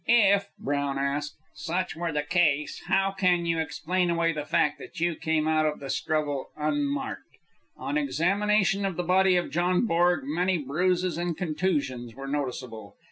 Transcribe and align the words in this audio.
"If," 0.07 0.49
Brown 0.57 0.97
asked, 0.97 1.35
"such 1.53 1.95
were 1.95 2.11
the 2.11 2.23
case, 2.23 2.81
how 2.87 3.11
can 3.11 3.45
you 3.45 3.59
explain 3.59 4.09
away 4.09 4.33
the 4.33 4.45
fact 4.47 4.79
that 4.79 4.99
you 4.99 5.13
came 5.13 5.47
out 5.47 5.67
of 5.67 5.79
the 5.79 5.91
struggle 5.91 6.49
unmarked? 6.57 7.37
On 7.77 7.99
examination 7.99 8.83
of 8.83 8.95
the 8.95 9.03
body 9.03 9.35
of 9.35 9.51
John 9.51 9.85
Borg, 9.85 10.21
many 10.23 10.57
bruises 10.57 11.19
and 11.19 11.37
contusions 11.37 12.15
were 12.15 12.27
noticeable. 12.27 12.95